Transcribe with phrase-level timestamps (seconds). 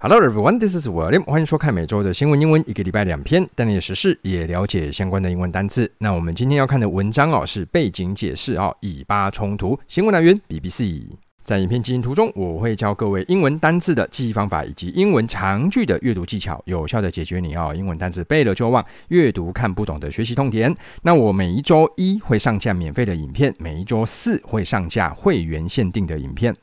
[0.00, 1.24] Hello everyone, this is William。
[1.24, 5.90] 欢迎收看每周的新闻英文，一个礼拜两篇，带你时事也了解相关的英文单词。
[5.98, 9.76] 那我们今天要看的文章哦，是背景解释哦，以巴冲突。
[9.88, 11.02] 新闻来源 BBC。
[11.42, 20.72] 在影片进行途中，我会教各位英文单字的记忆方法，以及英文长句的阅读技巧，有效的解决你哦英文单词背了就忘、阅读看不懂的学习痛点。
[21.02, 26.54] 那我每一周一会上架免费的影片，每一周四会上架会员限定的影片。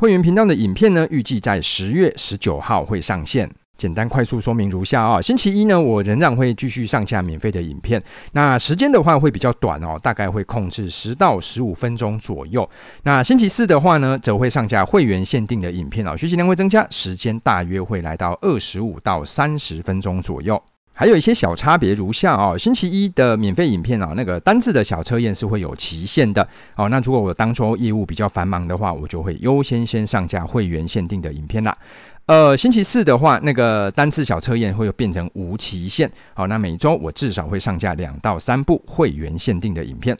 [0.00, 3.46] 会员频道的影片呢，预计在十月十九号会上线。
[3.76, 8.02] 简单快速说明如下啊，星期一呢，我仍然会继续上架免费的影片，
[8.32, 12.66] 那时间的话会比较短哦，大概会控制十到十五分钟左右。
[13.02, 20.58] 那星期四的话呢，则会上架会员限定的影片哦，学习量会增加，时间大约会来到二十五到三十分钟左右。
[21.00, 26.90] 还有一些小差别如下哦，星期一的免费影片啊，那个单次的小测验是会有期限的哦。
[26.90, 31.74] 那如果我当周业务比较繁忙的话，我就会优先先上架会员限定的影片啦。
[32.26, 36.12] 呃，星期四的话，那个单次小测验会变成无期限。
[36.34, 40.14] 好，那每周我至少会上架两到三部会员限定的影片。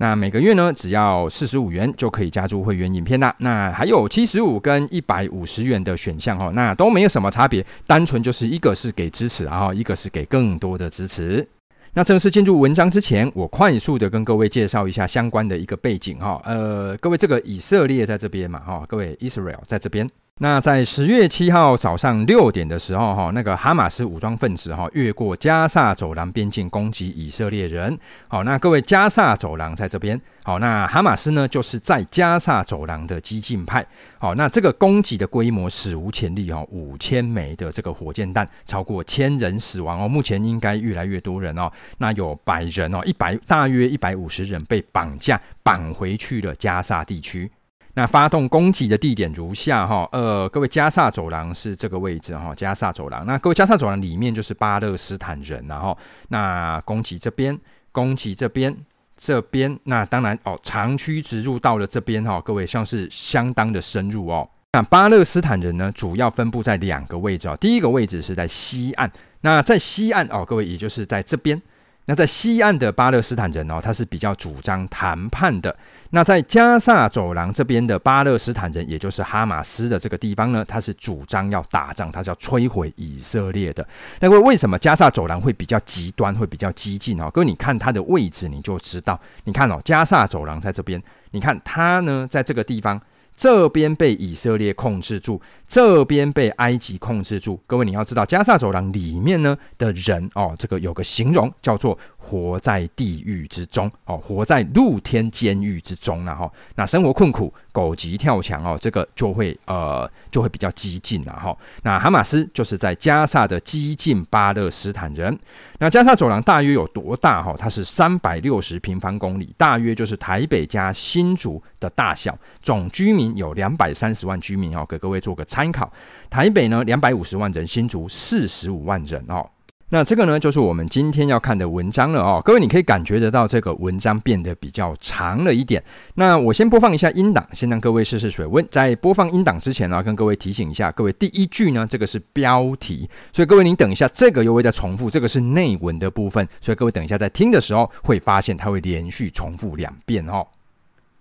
[0.00, 3.34] 那每个月呢，只要四十五元就可以加入会员影片啦。
[3.36, 11.46] 那还有七十五跟一百五十元的选项哦，那都没有什么差别，单纯就是一个是给支持，然后一个是给更多的支持。
[11.92, 16.40] 那正式进入文章之前，我快速的跟各位介绍一下相关的一个背景哈。
[16.46, 20.08] 呃，各位这个以色列在这边嘛哈，各位 Israel 在这边。
[20.42, 27.98] 那在十月七号早上六点的时候，哈，那个哈马斯武装分子哈越过加萨走廊边境攻击以色列人。
[28.26, 30.18] 好，那各位加萨走廊在这边。
[30.42, 33.86] 好，那哈马斯呢就是在加萨走廊的激进派。
[34.18, 40.08] 好，那这个攻击的规模史无前例哈，五千枚的这个火箭弹，超过千人死亡哦。
[40.08, 41.70] 目前应该越来越多人哦。
[41.98, 47.50] 那有百人哦，一百大约一百五十人被绑架绑回去了加萨地区。
[47.94, 53.26] 那发动攻击的地点如下哈，呃，各位加萨走廊是这个位置哈，加萨走廊。
[53.26, 55.96] 那各位加萨走廊里面就是巴勒斯坦人，然后
[56.28, 57.58] 那攻击这边，
[57.90, 58.74] 攻击这边，
[59.16, 64.48] 这边，那当然哦，长驱直入到了这边哈，各位像是相当的深入哦。
[64.72, 71.60] 那巴勒斯坦人呢，主要分布在两个位置哦，第一个位置是在西岸，那在西岸哦，各位也就是在这边。
[72.10, 75.72] 那在西岸的巴勒斯坦人哦，他是比较主张谈判的。
[76.10, 83.86] 那在加萨走廊这边的巴勒斯坦人，也就是哈马斯的这个地方呢，他是主张要打仗，他是要摧毁以色列的。
[84.18, 87.30] 那为为什么加萨走廊会比较极端，会比较激进哦？
[87.32, 89.16] 各位你看它的位置，你就知道。
[89.44, 91.00] 你看哦，加萨走廊在这边，
[91.30, 93.00] 你看它呢，在这个地方。
[93.40, 97.58] 这边被以色列控制住，这边被埃及控制住。
[97.66, 106.52] 各位，你要知道，加萨走廊里面呢的人哦，这个有个形容叫做“活在地狱之中”哦，活在露天监狱之中了哈。
[106.74, 107.50] 那生活困苦。
[107.72, 111.56] 狗急跳墙哦，这个就会呃就会比较激进了哈。
[111.82, 115.38] 那哈马斯就是在加萨的激进巴勒斯坦人。
[115.78, 117.54] 那加萨走廊大约有多大哈？
[117.58, 122.36] 它是三百六十平方公里，大约就是台北加新竹的大小。
[122.60, 125.90] 总居民有两百三十万居民哦，给各位做个参考。
[126.28, 129.48] 台北呢两百五十万人，新竹四十五万人哦。
[129.92, 132.40] 那这个呢，就是我们今天要看的文章了哦。
[132.44, 135.82] 各位，你可以感觉得到这个文章变得比较长了一点。
[136.14, 138.64] 那我先播放一下音档，先让各位试试水温。
[138.70, 150.46] 在播放音档之前呢，跟各位提醒一下，各位第一句呢，这个是标题，所以各位您等一下，这个又会再重复，这个是内文的部分，所以各位等一下在听的时候会发现它会连续重复两遍哦。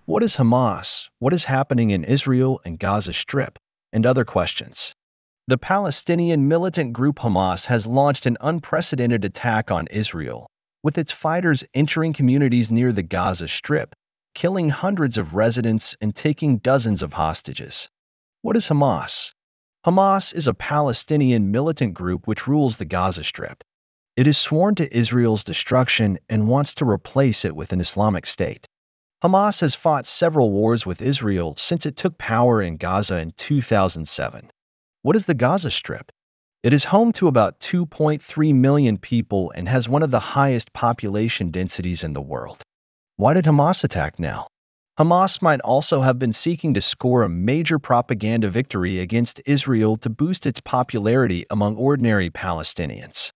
[0.06, 1.08] What is Hamas?
[1.18, 3.56] What is happening in Israel and Gaza Strip?
[3.92, 4.92] And other questions.
[5.50, 10.46] The Palestinian militant group Hamas has launched an unprecedented attack on Israel,
[10.84, 13.96] with its fighters entering communities near the Gaza Strip,
[14.36, 17.90] killing hundreds of residents and taking dozens of hostages.
[18.44, 19.32] What is Hamas?
[19.88, 23.64] Hamas is a Palestinian militant group which rules the Gaza Strip.
[24.16, 28.68] It is sworn to Israel's destruction and wants to replace it with an Islamic state.
[29.24, 34.52] Hamas has fought several wars with Israel since it took power in Gaza in 2007.
[35.02, 36.12] What is the Gaza Strip?
[36.62, 41.52] It is home to about 2.3 million people and has one of the highest population
[41.52, 42.64] densities in the world.
[43.16, 44.48] Why did Hamas attack now?
[45.00, 50.10] Hamas might also have been seeking to score a major propaganda victory against Israel to
[50.10, 53.32] boost its popularity among ordinary Palestinians.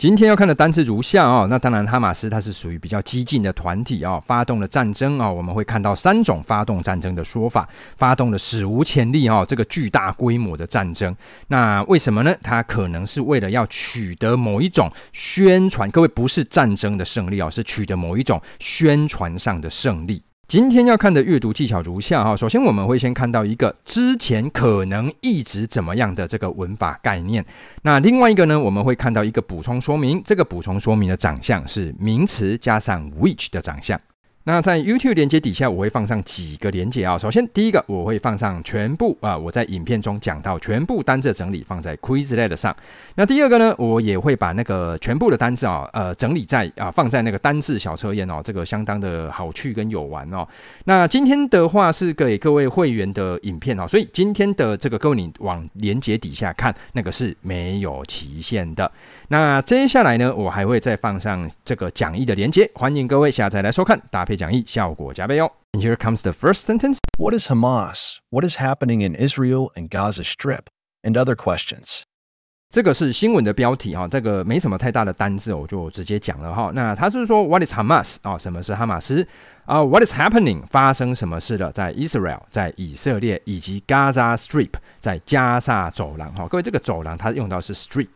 [0.00, 7.68] 今天要看的单词如下哦，那当然哈马斯它是属于比较激进的团体哦，发动了战争哦，我们会看到三种发动战争的说法，
[7.98, 11.14] 发动了史无前例哦，这个巨大规模的战争，
[11.48, 12.34] 那为什么呢？
[12.42, 20.22] 它可能是为了要取得某一种宣传，各位不是战争的胜利哦，是取得某一种宣传上的胜利。
[20.50, 27.46] 今天要看的阅读技巧如下哈，首先我们会先看到一个之前可能一直怎么样的这个文法概念，
[27.82, 33.96] 那另外一个呢，我们会看到一个补充说明，这个补充说明的长相是名词加上 which 的长相。
[34.44, 37.18] 那在 YouTube 连接底下，我会放上几个连接啊。
[37.18, 42.74] 首先，第一个我会放上全部啊，我在影片中讲到全部单字整理放在 Quizlet 上。
[43.16, 50.48] 那第二个呢，我也会把那个全部的单字啊，呃，整理在啊，放在那个单字小测验哦，这个相当的好趣跟有玩哦。
[50.84, 58.90] 那今天的话是给各位会员的影片哦，所以今天的这个各位你往连接底下看，那个是没有期限的。
[59.28, 65.50] 那接下来呢，我还会再放上这个讲义的连接，欢迎各位下载来收看，打配讲义，效果加倍哦。
[65.72, 66.98] And here comes the first sentence.
[67.18, 68.18] What is Hamas?
[68.30, 70.66] What is happening in Israel and Gaza Strip?
[71.02, 72.02] And other questions.
[72.72, 76.70] 这个是新闻的标题哈，这个没什么太大的单字，我就直接讲了哈。
[76.72, 78.38] 那他是说 What is Hamas 啊？
[78.38, 79.26] 什么是哈马斯
[79.64, 80.62] 啊？What is happening？
[80.68, 81.72] 发生什么事了？
[81.72, 86.46] 在 Israel，在以色列，以及 Gaza Strip，在加萨走廊哈。
[86.46, 88.06] 各位，这个走廊它用到是 Strip。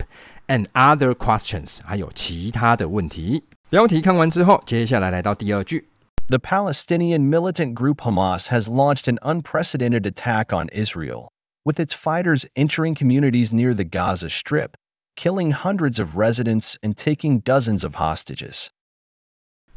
[0.46, 3.42] And other questions，还有其他的问题。
[3.70, 5.88] 标题看完之后，接下来来到第二句。
[6.27, 11.29] The Palestinian militant group Hamas has launched an unprecedented attack on Israel,
[11.65, 14.77] with its fighters entering communities near the Gaza Strip,
[15.15, 18.69] killing hundreds of residents and taking dozens of hostages.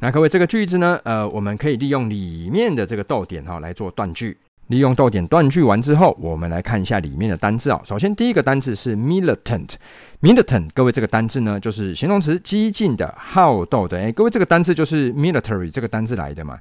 [0.00, 4.37] 那各位，这个句子呢，呃，我们可以利用里面的这个逗点哈、哦、来做断句。
[4.67, 7.81] 利用逗点断句完之后，我们来看一下里面的单字啊。
[7.85, 13.97] 首先，第一个单字是 militant，militant，各位这个单字呢，就是形容词，激进的、好斗的。
[13.97, 16.59] 哎，各位这个单字就是 military 这个单字来的嘛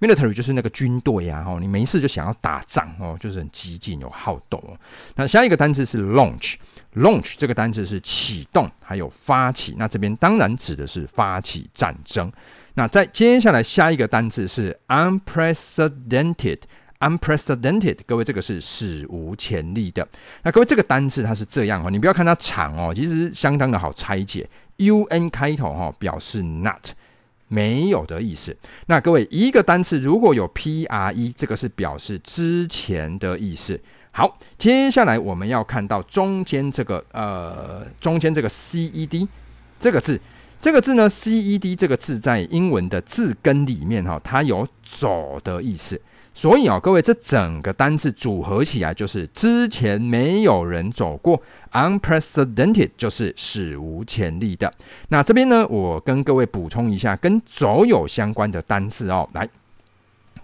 [0.00, 4.62] ？military 就是那个军队呀，哦，你没事就想要打仗哦，就是很激进有好斗。
[5.16, 12.30] 那下一个单字是 launch，launch 这个单字是启动还有发起，那这边当然指的是发起战争。
[12.74, 16.58] 那再接下来下一个单字是 unprecedented。
[17.02, 20.06] Unprecedented，各位这个是史无前例的。
[20.44, 24.48] 那各位这个单字它是这样哦，你不要看它长哦，其实相当的好拆解。
[24.78, 26.90] un 开头哈，表示 not
[27.48, 28.56] 没有的意思。
[28.86, 30.86] 那各位一个单词如果有 pre，
[31.36, 33.80] 这个是表示之前的意思。
[34.12, 39.28] 好，接下来我们要看到中间这个呃，中间这个 ced
[39.80, 40.20] 这个字，
[40.60, 46.00] 这个字呢 ced 这个字在英文的字根里面哈，它有走的意思。
[46.34, 51.40] 所以啊，各位，这整个单字组合起来就是之前没有人走过
[51.72, 54.72] ，unprecedented 就是史无前例的。
[55.08, 59.28] 那这边呢，我跟各位补充一下跟走有相关的单字哦。
[59.34, 59.46] 来，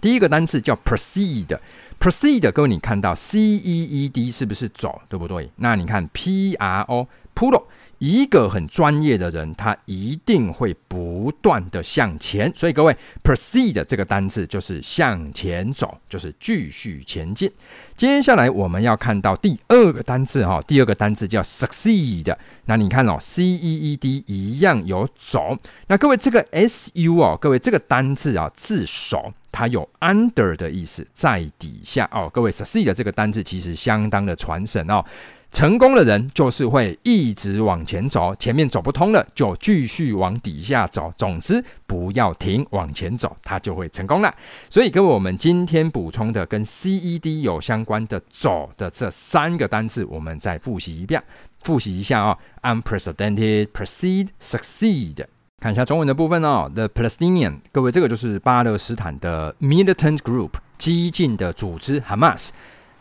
[0.00, 5.50] 第一个单字叫 proceed，proceed，各位你看到 c e e d 是不是走，对不对？
[5.56, 7.62] 那你看 p r o，pro。
[7.98, 12.52] 一个很专业的人，他一定会不断的向前。
[12.54, 17.50] 所以各位，proceed 这个单字就是向前走，就是继续前进。
[17.96, 22.34] 接下来我们要看到第二个单字哈，第二个单字叫 succeed。
[22.66, 25.56] 那你看哦，c e e d 一样有走。
[25.88, 32.30] 那各位这个 s u 哦，各位这个单字啊，字首它有 under 的意思，在底下哦。
[32.32, 35.04] 各位 succeed 这个单字其实相当的传神哦。
[35.50, 41.12] 成功的人就是会一直往前走，前面走不通了就继续往底下走。
[41.16, 44.32] 总之不要停，往前走，他就会成功了。
[44.68, 51.20] 所以各位，我们今天补充的跟 CED 有相关的“走”的这三个单字，我们再复习一遍，
[51.62, 55.24] 复习一下啊、：unprecedented、proceed、succeed。
[55.60, 62.50] 看一下中文的部分哦，the Palestinian，各位这个就是巴勒斯坦的 militant group，激进的组织 Hamas。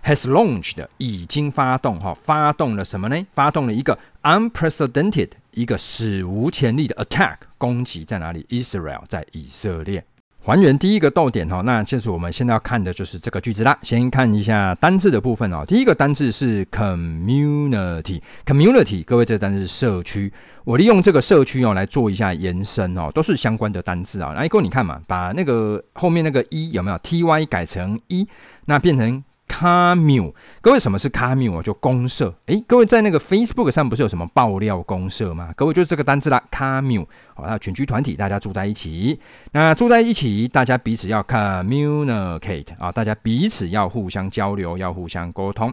[0.07, 3.27] Has launched 已经发动哈，发动了什么呢？
[3.33, 10.05] 发动了一个 unprecedented 一个史无前例的 attack 攻击在哪里？Israel 在以色列。
[10.39, 13.77] 还原第一个逗点哈，那就是我们现在要看的就是这个句子啦。
[13.81, 15.65] 先看一下单字的部分哦。
[15.67, 20.31] 第一个单字是 community，community，各位这个单字是社区。
[20.63, 24.31] 我利用这个社区哦来做一下延伸哦，都是相关的单字啊。
[24.31, 28.25] 来，各位你看嘛，把那个后面那个 e 有没有 ty 改成 e，
[28.67, 29.21] 那变成。
[29.47, 31.61] Commune，各位什么是 Commune？
[31.63, 32.35] 就公社。
[32.47, 35.51] 诶，各位在那个 Facebook 上不是有什么爆料公社吗？
[35.55, 37.07] 各位就是这个单字啦，Commune。
[37.37, 39.19] 好，那群居团体，大家住在一起。
[39.51, 45.71] 那住在一起，大家彼此要 communicate 啊，大家彼此要互相交流，要互相沟通。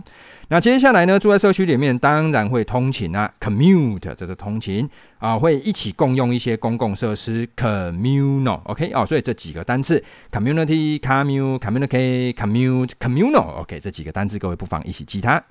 [0.49, 4.87] 那接下来呢，住在社区里面，当然会通勤啊，commute 这个通勤
[5.19, 15.43] 啊，会一起共用一些公共设施，communal，OK 哦，所以这几个单字，community、commute、communicate、commute、communal，OK，这几个单字，各位不妨一起记它。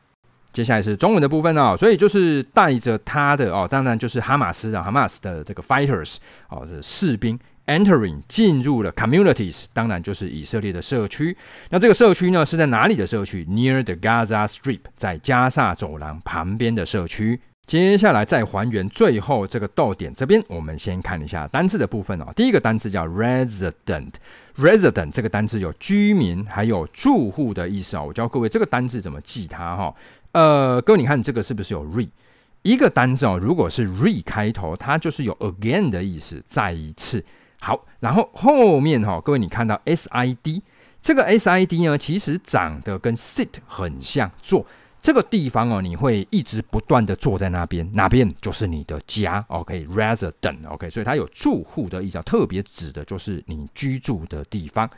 [0.54, 6.18] 接下来是中文的部分哦，所以就是带着他的哦，当然就是哈马斯啊，哈马斯的这个 fighters
[6.48, 11.36] 哦，这士兵 entering 进入了 communities，当然就是以色列的社区。
[11.70, 17.42] 那这个社区呢，是在哪里的社区？Near the Gaza Strip，在加沙走廊旁边的社区。
[17.66, 22.26] 接下来再还原最后这个逗点这边，我们先看一下单字的部分哦。
[22.36, 28.06] 第一个单字叫 resident，resident 这个单字有居民还有住户的意思哦。
[28.08, 29.96] 我教各位这个单字怎么记它哈。
[30.34, 32.08] 呃，各位你看这个是不是有 re？
[32.64, 37.24] 一个单字哦，如果是 re 开头，它就是有 again 的意思，再一次。
[37.62, 40.62] 好，然后后面哈，各位你看到 sid
[41.02, 44.66] 这个 sid 呢，其实长得跟 sit 很像，坐
[45.04, 54.90] 这个地方哦，你会一直不断的坐在那边，哪边就是你的家，OK，resident，OK，所以它有住户的意思，特别指的就是你居住的地方。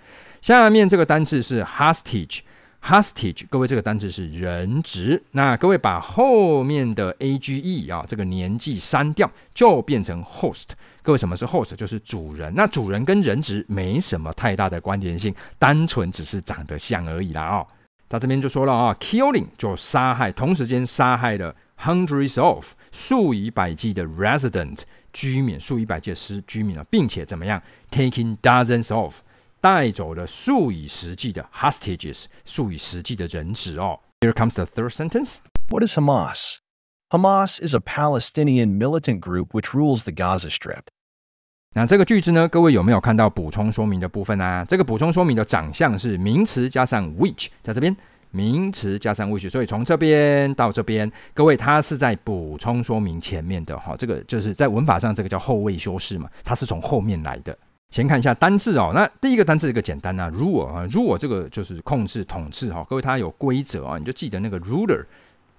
[0.44, 2.42] 下面这个单字是 hostage。
[2.84, 5.24] Hostage，各位，这个单字是人质。
[5.32, 10.68] 那各位把后面的 age 啊，这个年纪删掉，就变成 host。
[11.02, 11.76] 各位，什么是 host？
[11.76, 12.54] 就是主人。
[12.56, 17.48] 那主人跟人质没什么太大的关联性，单纯只是长得像而已啦。
[17.48, 17.68] 哦，
[18.15, 24.81] 他这边就说了啊，killing 就杀害，同时间杀害了 hundreds of 数以百计的 resident
[25.13, 29.21] 居民，数以百计的失居民啊，并且怎么样，taking dozens of。
[29.63, 34.01] 带走了数以十计的 hostages，数以十计的人质哦。
[34.21, 35.35] Here comes the third sentence.
[35.69, 36.57] What is Hamas?
[37.11, 40.85] Hamas is a Palestinian militant group which rules the Gaza Strip.
[41.78, 44.64] 那这个句子呢，各位有没有看到补充说明的部分啊？
[44.64, 47.94] 这个补充说明的长相是名词加上 which，在这边
[48.32, 53.94] 名词加上 which，所以从这边到这边，各位它是在补充说明前面的哈。
[53.98, 57.54] 这个就是在文法上这个叫后位修饰嘛，它是从后面来的。
[57.92, 62.86] 先看一下单字哦，那第一个单字一个简单啊，rule 啊，rule 这个就是控制、统治哈。
[62.90, 65.04] 各位它有规则啊，你就记得那个 ruler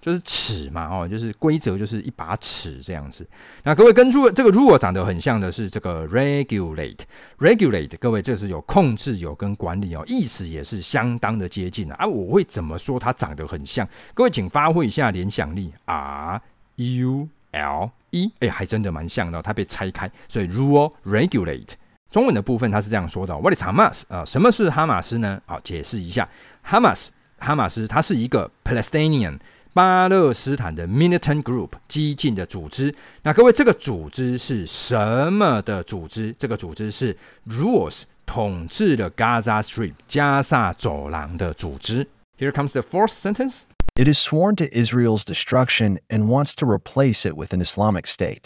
[0.01, 3.27] 就是尺嘛哦，就是规则就是一把尺这样子。
[3.65, 12.07] 那各位跟住这个 rule 长得很像的是这个 regulate，regulate，各位这是有控制、有跟管理哦，意思也是相当的接近啊。
[12.07, 13.89] 我会怎么说它长得很像？
[14.15, 16.41] 各位请发挥一下联想力，r
[16.77, 21.73] u l e，哎，还真的蛮像的，它被拆开，所以 rule regulate。
[22.09, 24.03] 中文的部分，它是这样说的：What is Hamas？
[24.09, 25.43] 啊，什么是哈马斯呢？
[25.45, 26.29] 好，解释一下
[26.65, 29.39] ，Hamas，哈马斯，它是一个 Palestinian
[29.76, 32.94] 巴勒斯坦的 militant group 激进的组织。
[33.24, 36.36] 那各位，这个组织是什么的组织？
[36.38, 37.16] 这个组织是
[37.48, 42.08] rules 统治了 Gaza Strip 加萨走廊的组织。
[42.38, 43.62] Here comes the fourth sentence.
[43.96, 48.44] It is sworn to Israel's destruction and wants to replace it with an Islamic state.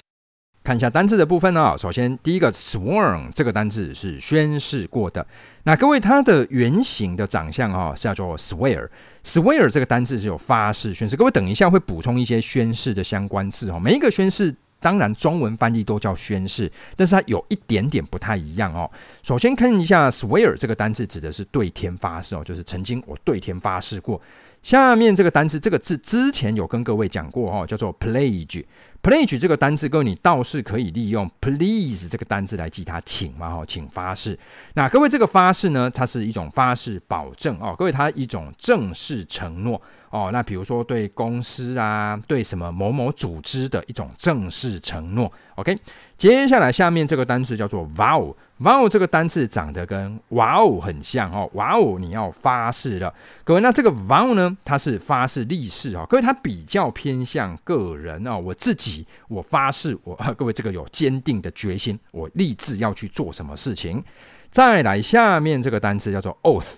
[0.63, 5.27] 看一下单字的部分呢、首先，第一个 sworn 这个单字是宣誓过的。
[5.63, 8.87] 那各位，它的原型的长相啊、哦，是叫做 swear。
[9.25, 11.17] swear 这个单字是有发誓、宣誓。
[11.17, 13.79] 各位，等一下会补充一些宣誓的相关字哦。
[13.79, 18.91] 每一个宣誓，当然中文翻译都叫宣誓，但是它有一点点不太一样哦。
[19.23, 24.21] 首先看一下 swear 这个单字指的是对天发誓哦，就是曾经我对天发誓过。
[24.63, 28.63] 下面这个单字，这个字之前有跟各位讲过哦，叫做 pledge。
[29.03, 34.39] Pledge 这个单字，各位你倒是可以利用 please 这个单字来记它，请嘛哈，请发誓。
[34.75, 40.31] 那各位这个发誓呢，它是一种发誓保证哦，各位它一种正式承诺哦。
[40.33, 45.33] 那比如说对公司啊，对什么某某组织的一种正式承诺。
[45.55, 45.79] OK，
[46.19, 48.35] 接下来下面这个单词叫做 vow。
[48.61, 53.13] vow 这个单词长得跟哇哦很像哦，哇哦你要发誓了，
[53.43, 64.05] 各位，那这个 vow 呢，它是发誓立誓哈，各位它比较偏向个人啊，我自己我发誓我 各位这个有坚定的决心，我立志要去做什么事情。
[64.51, 66.75] 再来下面这个单词叫做 oath。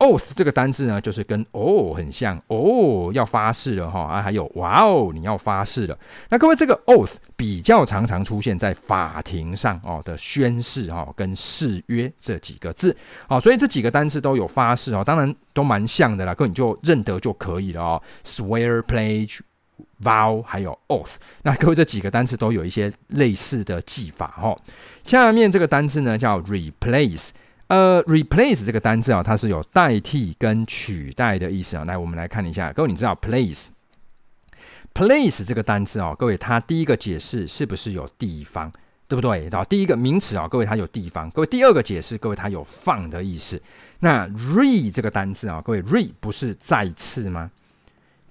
[0.00, 5.96] Oath 这个单字呢，就是跟哦很像哦，要发誓了哈啊，还有哇哦，你要发誓了。
[6.28, 12.96] 那各位，这个 oath 比较常常出现在法庭上哦的宣誓哈跟誓约这几个字
[13.28, 18.02] 哦，所以这几个单字都有发誓哦，当然都蛮像的啦，各位你就认得就可以了哦。
[18.24, 19.40] Swear, pledge,
[20.02, 24.58] vow，还有 oath，那各位这几个单字都有一些类似的记法哦。
[25.04, 27.28] 下面这个单字呢叫 replace。
[27.70, 31.84] 呃，replace 这个单字啊，它是有代替跟取代的意思啊。
[31.84, 38.72] 来，我们来看一下，各位你知道 place，place 这个单字啊，各位它第一个解释是不是有地方，
[39.06, 39.48] 对不对？
[39.52, 41.30] 好，第一个名词啊，各位它有地方。
[41.30, 43.62] 各位第二个解释，各位它有放的意思。
[44.00, 47.52] 那 re 这个单字啊，各位 re 不是再次吗？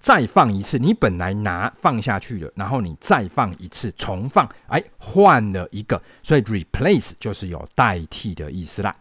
[0.02, 8.94] 再放一次，你本来拿放下去了，然后你再放一次，重放，哎，换了一个，所以 replace 就是有代替的意思啦。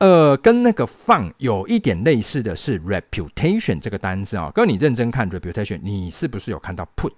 [0.00, 7.12] 呃，跟那个放有一点类似的是 reputation 这个单字啊，各位你认真看 reputation，你是不是有看到 put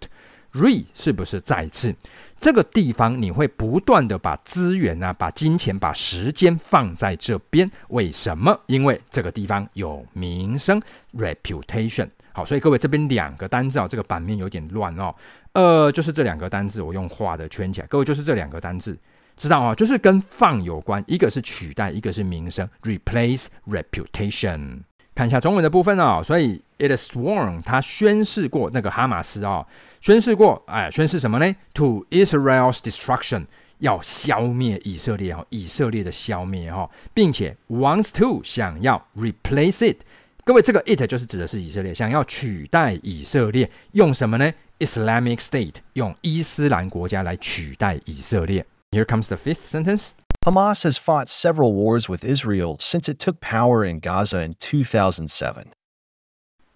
[0.53, 1.95] re 是不是再次？
[2.41, 8.59] 这个地方你会不断的把资源啊、把金钱、把时间放在这边，为什么？
[8.67, 10.83] 因为这个地方有名声
[11.17, 12.09] reputation。
[12.33, 15.15] 好，所以各位这边两个单字啊，这个版面有点乱哦。
[15.53, 17.87] 呃，就是这两个单字，我用画的圈起来。
[17.87, 18.99] 各位就是这两个单字，
[19.37, 19.75] 知道啊？
[19.75, 24.81] 就是跟放有关，一个是取代，一个是名声，replace reputation。
[25.15, 29.67] 看一下中文的部分哦，所以 it is sworn，他宣誓过那个哈马斯哦，
[30.01, 33.45] 宣誓过，哎，宣誓什么呢？To Israel's destruction，
[33.79, 39.99] 要消灭以色列哦，以色列的消灭哦，并且 wants to 想要 replace it。
[40.45, 48.65] 各位，这个 it 就是指的是以色列，想要取代以色列，用什么呢？Islamic State，用伊斯兰国家来取代以色列。
[48.93, 50.11] Here comes the fifth sentence.
[50.45, 55.69] Hamas has fought several wars with Israel since it took power in Gaza in 2007.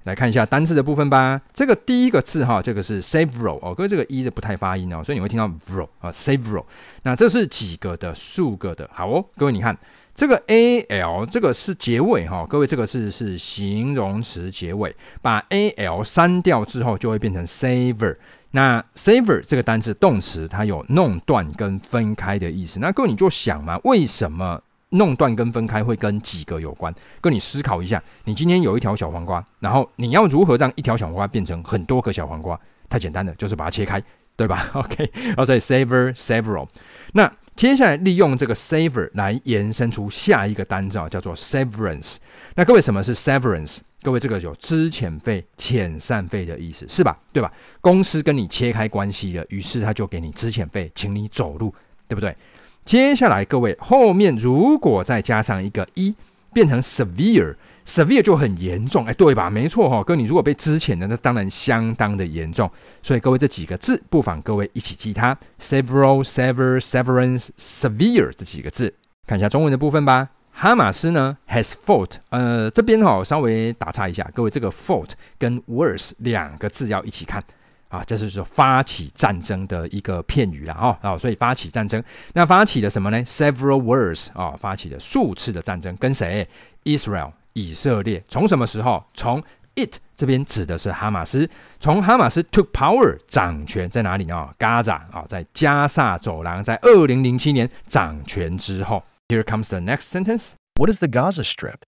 [0.05, 1.43] 来看一下单字的部分吧。
[1.53, 6.65] 这个第一个字哈，这个是 several 哦，各位这个 e 的不太发音哦，所以你会听到 vro 啊 several。
[7.03, 8.89] 那这是几个的，数个的。
[8.91, 9.77] 好哦，各位你看。
[10.15, 18.17] 这个 a l 这个是结尾哈，各位这个是是形容词结尾，把 a l 删掉之后就会变成 sever。
[18.51, 22.81] 那 sever 这个单词动词，它有弄断跟分开的意思。
[22.81, 24.61] 那各位你就想嘛，为什么
[24.91, 26.95] 弄断跟分开会跟几个有关？
[27.21, 32.59] 跟你思考一下，你今天有一条小黄瓜，然后你要如何让一条小黄瓜变成很多个小黄瓜？
[32.89, 34.03] 太简单了，就是把它切开，
[34.37, 34.71] 对吧？
[34.75, 36.69] OK，哦，所以 sever several。
[37.13, 42.17] 那接下来利用这个 sever 来延伸出下一个单字啊，叫做 severance。
[42.55, 43.79] 那各位什么是 severance？
[44.03, 47.19] 各位这个有资遣费、遣散费的意思，是吧？
[47.33, 47.53] 对吧？
[47.81, 51.75] 公司跟你切开关系了，于是他就给你资遣费，请你走路，
[52.07, 52.37] 对不对？
[52.85, 56.15] 接下来各位后面如果再加上一个一，
[56.53, 57.57] 变成 severe。
[57.85, 59.49] severe 就很严重，哎，对吧？
[59.49, 62.69] 没错哈、哦，哥，你如果被资遣的，那当然相当的严重。
[63.01, 68.93] 所以各位这几个字，不妨各位一起记它：several、several、severance、severe 这几个字。
[69.25, 70.31] 看一下中文的部分吧。
[70.59, 77.45] 哈马斯呢，has fought，呃，这边哈、哦、稍微打岔一下，各位这个 fought 跟 wars 两个字要一起看
[77.91, 86.49] 啊，这是说发起战争的一个片语了啊啊，所以发起战争，那发起的什么呢？several wars 啊，发起了数次的战争，跟谁
[86.85, 87.33] ？Israel。
[87.53, 89.05] 以色列从什么时候？
[89.13, 89.43] 从
[89.77, 91.47] it 这边指的是哈马斯，
[91.81, 99.03] 从哈马斯 took power 掌权在哪里呢？Gaza 啊，在加萨走廊，在二零零七年掌权之后。
[99.29, 100.55] Here comes the next sentence.
[100.77, 101.85] What is the Gaza Strip?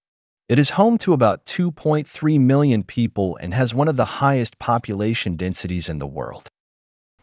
[0.49, 5.37] It is home to about 2.3 million people and has one of the highest population
[5.37, 6.49] densities in the world.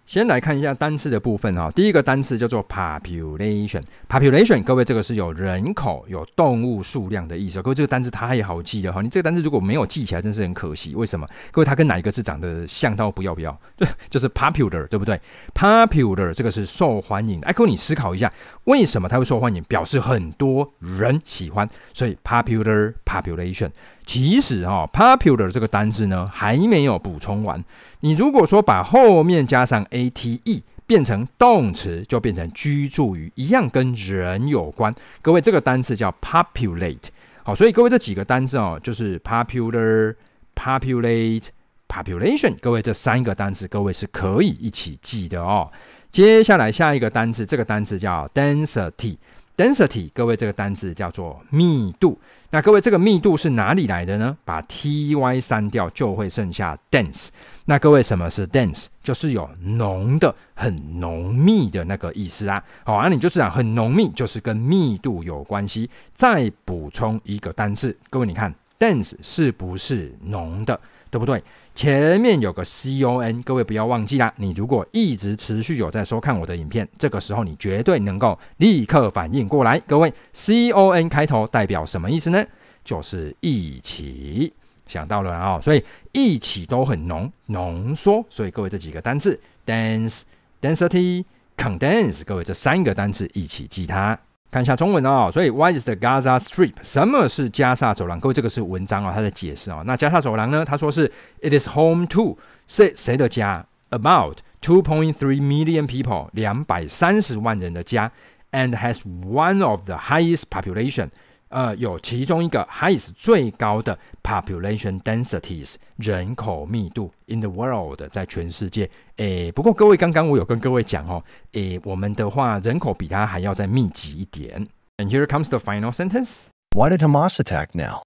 [0.05, 3.81] 先来看一下单词的部分哈，第一个单词叫做 population。
[4.07, 7.59] population，各位这个是有人口、有动物数量的意思。
[7.59, 10.93] 各位这个单词太好记了哈，你这个单词如果没有记起来，真是很可惜。
[10.93, 11.27] 为什么？
[11.51, 13.51] 各位它跟哪一个字长得像到不要不要？
[13.77, 15.19] 就 就是 popular，对不对
[15.55, 17.41] ？popular 这个是受欢迎。
[17.41, 18.31] 哎，各位你思考一下，
[18.65, 19.63] 为什么它会受欢迎？
[19.63, 23.71] 表示很多人喜欢，所以 popular population。
[24.05, 27.63] 其实哈，popular 这个单字呢还没有补充完。
[28.05, 34.93] 你如果说把后面加上 ate 变成动词，就变成居住于，一样跟人有关。
[35.23, 37.07] 各位，这个单字叫 populate。
[37.41, 40.13] 好，所以各位这几个单字哦，就是 popular、
[40.53, 41.47] populate、
[41.87, 42.53] population。
[42.61, 45.71] 各位这三个单字，各位是可以一起记的哦。
[46.11, 49.17] 接下来下一个单字，这个单字叫 density。
[49.57, 52.19] density，各位这个单字叫做密度。
[52.51, 54.37] 那各位这个密度是哪里来的呢？
[54.45, 57.27] 把 ty 删掉，就会剩下 dense。
[57.65, 58.85] 那各位什么是 dense？
[59.01, 62.63] 就是有浓的、很浓密的那个意思啊。
[62.83, 65.89] 好，那你就是讲很浓密，就是跟密度有关系。
[66.13, 70.79] 再补充一个单字，各位你看 dense 是不是浓的？
[71.15, 71.41] 对不对？
[71.73, 74.33] 前面有个 con，各位不要忘记啦。
[74.35, 79.79] 你如果一直持续有在收看我的影片，这个时候你绝对能够立刻反应过来。
[79.87, 82.45] 各位，con 开头代表什么意思呢？
[82.83, 84.51] 就是一起。
[84.87, 88.21] 想到了啊、所以一起都很浓浓缩。
[88.29, 90.23] 所以各位这几个单字 dense、
[90.61, 91.23] density、
[91.55, 94.19] condense，各位这三个单字一起记它。
[94.55, 96.75] 看一下中文哦，所以 Why is the Gaza Strip？
[96.81, 98.17] 什么是加沙走廊？
[98.21, 100.63] 各位，这个是文章啊、哦，它的解释啊、那加沙走廊呢？
[100.63, 108.09] 他说是 It is home to 谁谁的家？About two point three million people，两百三十万人的家
[108.53, 111.09] ，and has one of the highest population。
[111.54, 118.88] 呃，有其中一个 highest 最高的 population densities 人口密度 in the world 在全世界。
[119.16, 121.22] 诶，不过各位刚刚我有跟各位讲哦，
[121.52, 124.66] 诶，我们的话人口比它还要再密集一点。
[124.98, 126.44] And here comes the final sentence.
[126.72, 128.02] Why did Hamas attack now?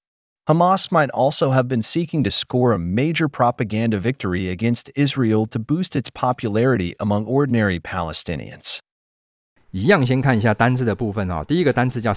[0.46, 5.58] Hamas might also have been seeking to score a major propaganda victory against Israel to
[5.58, 8.78] boost its popularity among ordinary Palestinians.
[9.70, 11.42] 一样，先看一下单字的部分哦。
[11.46, 12.12] 第一个单字叫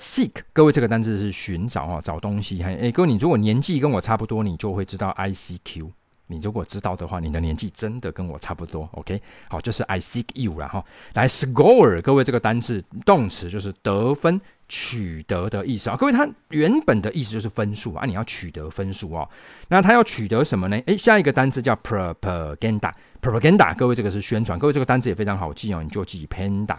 [0.00, 2.62] Seek，各位这个单字是寻找哦，找东西。
[2.62, 5.92] 哎，各位你如果年纪跟我差不多，你就会知道 I C Q。
[6.28, 9.20] 你如果知道的话，你的年纪真的跟我差不多，OK？
[9.50, 10.82] 好，就是 I seek you 了哈。
[11.12, 15.96] 来，score，各位这个单字动词就是得分、取得的意思啊。
[15.96, 19.28] 各位，它原本的意思就是分数啊，你要取得分数哦。
[19.68, 20.80] 那它要取得什么呢？
[20.86, 24.58] 诶，下一个单字叫 propaganda，propaganda，各位这个是宣传。
[24.58, 26.78] 各位这个单字也非常好记哦，你就记 panda，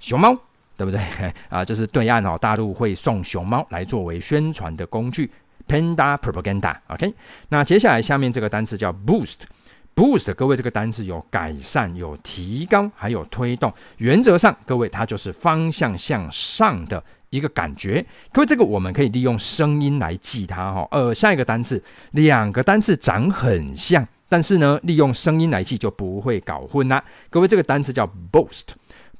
[0.00, 0.36] 熊猫，
[0.80, 0.98] 对不对？
[1.50, 5.30] 啊，就是对岸哦，大陆会送熊猫来作为宣传的工具。
[5.68, 7.14] Panda propaganda，OK，
[7.50, 13.70] 那接下来下面这个单词叫 boost，boost，各位这个单词有改善、有提高，还有推动。
[13.98, 18.04] 原则上，各位它就是方向向上的一个感觉。
[18.32, 20.88] 各位这个我们可以利用声音来记它哈。
[20.92, 21.80] 呃，下一个单词，
[22.12, 27.04] 两个单词长很像，但是呢，利用声音来记就不会搞混啦。
[27.28, 28.70] 各位这个单词叫 boast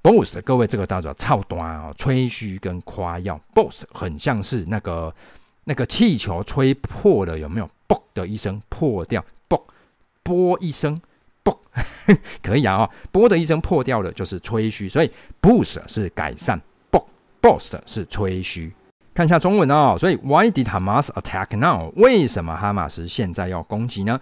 [0.02, 3.40] Boost，各位这个叫做操短哦，吹嘘跟夸耀。
[3.54, 5.14] boast 很像是那个。
[5.64, 7.70] 那个气球吹破了有没有？
[7.86, 9.60] 嘣的一声破掉，嘣，
[10.22, 11.00] 啵一声，
[11.44, 11.54] 嘣，
[12.42, 15.10] 可以啊、哦，啵的一声破掉了就是吹嘘，所以
[15.40, 16.60] boost 是改善，
[16.90, 17.04] 嘣
[17.40, 18.72] ，boast 是吹嘘。
[19.14, 21.92] 看一下中文哦，所以 Why did Hamas attack now？
[21.94, 24.18] 为什么哈马斯现在要攻击呢？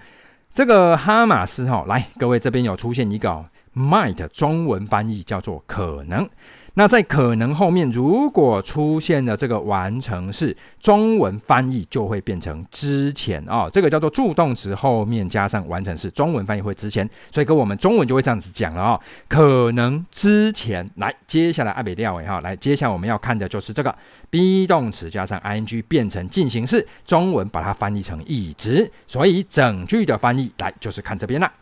[0.52, 3.44] 这个哈马斯哈、哦，来，各位这边有出现一个、
[3.78, 6.28] might，中文翻译叫做可能。
[6.74, 23.90] 那在可能后面，如果出现了这个完成式，中文翻译就会变成之前啊、哦，这个叫做助动词后面加上完成式，中文翻译会之前，所以跟我们中文就会这样子讲了啊、哦，可能之前来，接下来阿北调尾哈，来，接下来我们要看的就是这个
[24.30, 31.52] be 动词加上 ing 变成进行式，中文把它翻译成一直，所以整句的翻译来就是看这边了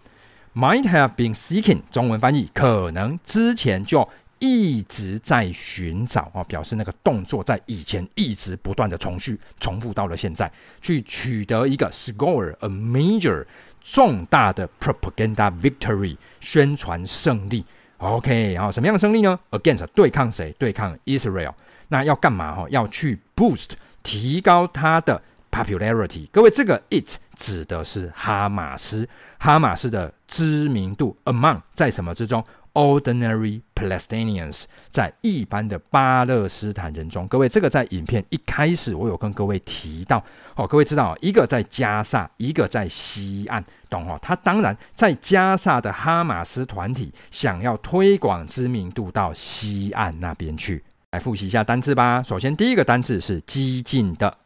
[0.57, 4.09] ，might have been seeking，中文翻译可能之前就。
[4.38, 13.47] 一直在寻找啊，表示那个动作在以前一直不断的重续，重复到了现在，去取得一个 score a major
[13.81, 17.64] 重大的 propaganda victory 宣传胜利。
[17.97, 20.55] OK，然后什么样的胜利呢？Against 对抗谁？
[20.59, 21.55] 对抗 Israel。
[21.88, 22.55] 那要干嘛？
[22.55, 23.71] 哈，要去 boost
[24.03, 25.23] 提高它的
[25.64, 26.29] popularity。
[26.31, 40.23] 各位，这个 it 指的是哈马斯，哈马斯的知名度 among 在什么之中？Ordinary Palestinians，在一般的巴勒斯坦人中，各位，这个在影片一开始我有跟各位提到
[40.57, 44.19] 哦，各位知道，一个在加萨，一个在西岸，懂哦？
[44.21, 52.23] 他当然在加萨的哈马斯团体想要推广知名度到西岸那边去，来复习一下单字吧。
[52.23, 54.37] 首先，第一个单字是激进的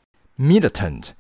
[0.41, 1.11] ，militant。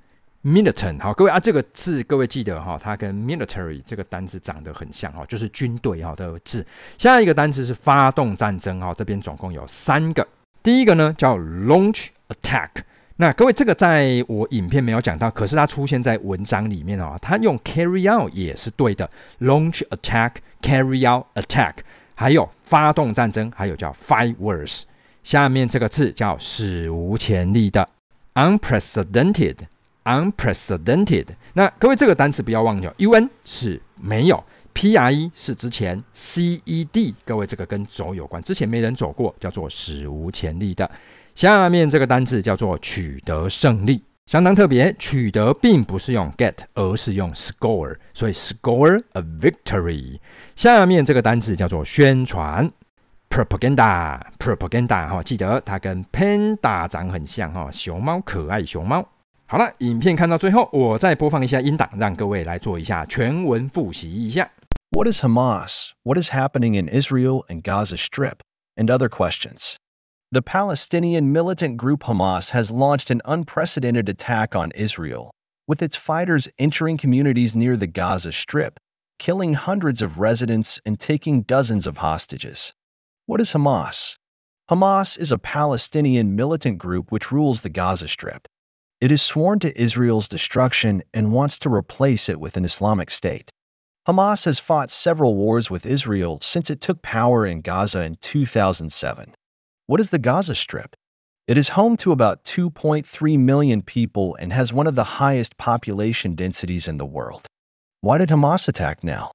[0.42, 6.66] militant 好，各位啊，这个字各位记得哈，它跟 military 这个单词长得很像哈，就是军队哈的字。
[6.96, 10.26] 下一个单词是发动战争哈，这边总共有三个。
[10.62, 12.70] 第一个呢叫 launch attack，
[13.16, 21.74] 那各位这个在我影片没有讲到，可是它出现在文章里面哦，它用 carry out 也是对的，launch attack，carry out attack，
[22.14, 24.85] 还有发动战争，还有叫 fight wars。
[25.22, 27.87] 下面这个字叫史无前例的
[28.40, 29.57] unprecedented。
[30.03, 40.90] Unprecedented，那各位这个单词不要忘掉，un 是没有，pre 是之前，ced 各位这个跟走有关，之前没人走过，叫做史无前例的。
[41.35, 50.18] 下面这个单词叫做取得胜利，相当特别，取得并不是用 get，而是用 score，所以 score a victory。
[50.57, 52.68] 下面这个单词叫做宣传
[53.30, 59.08] ，propaganda，propaganda 哈，记得它跟 panda 长很像哈，熊猫可爱熊猫。
[59.48, 64.50] 好了，影片看到最后，我再播放一下音档，让各位来做一下全文复习一下。
[64.91, 65.91] What is Hamas?
[66.04, 68.39] What is happening in Israel and Gaza Strip?
[68.78, 69.76] And other questions.
[70.32, 75.32] The Palestinian militant group Hamas has launched an unprecedented attack on Israel,
[75.67, 78.78] with its fighters entering communities near the Gaza Strip,
[79.17, 82.74] killing hundreds of residents and taking dozens of hostages.
[83.31, 84.16] What is Hamas?
[84.69, 88.49] Hamas is a Palestinian militant group which rules the Gaza Strip.
[89.01, 93.53] It is sworn to Israel's destruction and wants to replace it with an Islamic state.
[94.09, 99.33] Hamas has fought several wars with Israel since it took power in Gaza in 2007.
[99.87, 100.97] What is the Gaza Strip?
[101.47, 106.35] It is home to about 2.3 million people and has one of the highest population
[106.35, 107.47] densities in the world.
[108.01, 109.31] Why did Hamas attack now?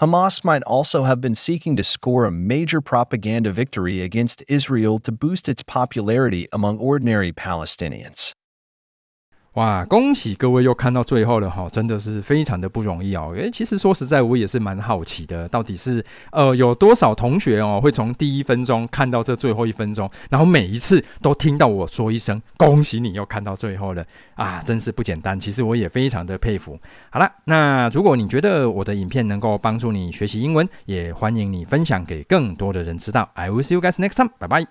[0.00, 5.10] Hamas might also have been seeking to score a major propaganda victory against Israel to
[5.10, 8.32] boost its popularity among ordinary Palestinians.
[9.58, 13.34] 哇，恭喜各位又看到最后了哈，真的是非常的不容易哦。
[13.36, 24.04] 诶，其实说实在，我也是蛮好奇的，到底是呃有多少同学哦会从第一分钟看到这最后一分钟，然后每一次都听到我说一声恭喜你又看到最后了
[24.36, 25.38] 啊，真是不简单。
[25.40, 26.78] 其实我也非常的佩服。
[27.10, 33.28] 好了，那如果你觉得我的影片能够帮助你学习英文，也欢迎你分享给更多的人知道。
[33.34, 34.68] I will see you guys next time，拜拜。